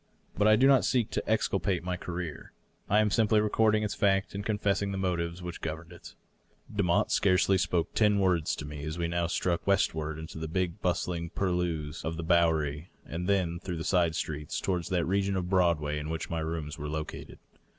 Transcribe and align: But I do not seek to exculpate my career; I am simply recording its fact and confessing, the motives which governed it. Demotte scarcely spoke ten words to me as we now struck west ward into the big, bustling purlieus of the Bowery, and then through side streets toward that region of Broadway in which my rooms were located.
But 0.35 0.47
I 0.47 0.55
do 0.55 0.65
not 0.65 0.83
seek 0.83 1.11
to 1.11 1.29
exculpate 1.29 1.83
my 1.83 1.95
career; 1.95 2.53
I 2.89 3.01
am 3.01 3.11
simply 3.11 3.39
recording 3.39 3.83
its 3.83 3.93
fact 3.93 4.33
and 4.33 4.43
confessing, 4.43 4.91
the 4.91 4.97
motives 4.97 5.43
which 5.43 5.61
governed 5.61 5.93
it. 5.93 6.15
Demotte 6.75 7.11
scarcely 7.11 7.55
spoke 7.59 7.93
ten 7.93 8.17
words 8.19 8.55
to 8.55 8.65
me 8.65 8.83
as 8.83 8.97
we 8.97 9.07
now 9.07 9.27
struck 9.27 9.67
west 9.67 9.93
ward 9.93 10.17
into 10.17 10.39
the 10.39 10.47
big, 10.47 10.81
bustling 10.81 11.29
purlieus 11.29 12.03
of 12.03 12.17
the 12.17 12.23
Bowery, 12.23 12.89
and 13.05 13.29
then 13.29 13.59
through 13.59 13.83
side 13.83 14.15
streets 14.15 14.59
toward 14.59 14.85
that 14.85 15.05
region 15.05 15.35
of 15.35 15.51
Broadway 15.51 15.99
in 15.99 16.09
which 16.09 16.31
my 16.31 16.39
rooms 16.39 16.79
were 16.79 16.89
located. 16.89 17.37